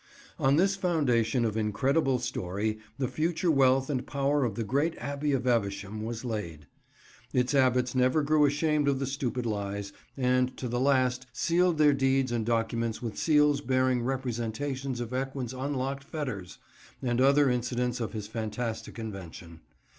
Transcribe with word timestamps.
On 0.39 0.55
this 0.55 0.75
foundation 0.75 1.45
of 1.45 1.55
incredible 1.55 2.17
story 2.17 2.79
the 2.97 3.07
future 3.07 3.51
wealth 3.51 3.87
and 3.87 4.03
power 4.07 4.43
of 4.43 4.55
the 4.55 4.63
great 4.63 4.97
Abbey 4.97 5.31
of 5.31 5.45
Evesham 5.45 6.01
was 6.01 6.25
laid. 6.25 6.65
Its 7.33 7.53
Abbots 7.53 7.93
never 7.93 8.23
grew 8.23 8.45
ashamed 8.47 8.87
of 8.87 8.97
the 8.97 9.05
stupid 9.05 9.45
lies, 9.45 9.93
and 10.17 10.57
to 10.57 10.67
the 10.67 10.79
last 10.79 11.27
sealed 11.33 11.77
their 11.77 11.93
deeds 11.93 12.31
and 12.31 12.47
documents 12.47 13.03
with 13.03 13.15
seals 13.15 13.61
bearing 13.61 14.01
representations 14.01 14.99
of 14.99 15.13
Ecgwin's 15.13 15.53
unlocked 15.53 16.03
fetters 16.03 16.57
and 17.03 17.21
other 17.21 17.47
incidents 17.51 17.99
of 17.99 18.13
his 18.13 18.25
fantastic 18.25 18.97
invention. 18.97 19.59